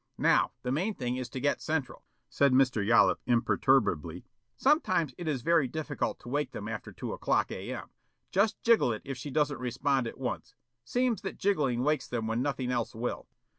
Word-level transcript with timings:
"Now, 0.17 0.53
the 0.63 0.71
main 0.71 0.95
thing 0.95 1.17
is 1.17 1.29
to 1.29 1.39
get 1.39 1.61
Central," 1.61 2.03
said 2.27 2.53
Mr. 2.53 2.83
Yollop 2.83 3.21
imperturbably. 3.27 4.25
"Sometimes 4.57 5.13
it 5.15 5.27
is 5.27 5.43
very 5.43 5.67
difficult 5.67 6.19
to 6.21 6.27
wake 6.27 6.53
them 6.53 6.67
after 6.67 6.91
two 6.91 7.13
o'clock 7.13 7.51
A.M. 7.51 7.91
Just 8.31 8.59
jiggle 8.63 8.91
it 8.93 9.03
if 9.05 9.15
she 9.15 9.29
doesn't 9.29 9.59
respond 9.59 10.07
at 10.07 10.17
once. 10.17 10.55
Seems 10.83 11.21
that 11.21 11.37
jiggling 11.37 11.83
wakes 11.83 12.07
them 12.07 12.25
when 12.25 12.41
nothing 12.41 12.71
else 12.71 12.95
will." 12.95 13.27